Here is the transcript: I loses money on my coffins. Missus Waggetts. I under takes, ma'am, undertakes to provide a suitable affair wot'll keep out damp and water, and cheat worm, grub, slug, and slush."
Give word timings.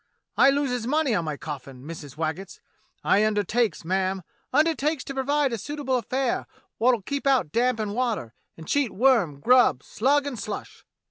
I 0.35 0.49
loses 0.49 0.87
money 0.87 1.13
on 1.13 1.25
my 1.25 1.37
coffins. 1.37 1.85
Missus 1.85 2.17
Waggetts. 2.17 2.59
I 3.03 3.23
under 3.23 3.43
takes, 3.43 3.85
ma'am, 3.85 4.23
undertakes 4.51 5.03
to 5.03 5.13
provide 5.13 5.53
a 5.53 5.59
suitable 5.59 5.95
affair 5.97 6.47
wot'll 6.79 7.01
keep 7.03 7.27
out 7.27 7.51
damp 7.51 7.79
and 7.79 7.93
water, 7.93 8.33
and 8.57 8.67
cheat 8.67 8.91
worm, 8.91 9.39
grub, 9.39 9.83
slug, 9.83 10.25
and 10.25 10.39
slush." 10.39 10.83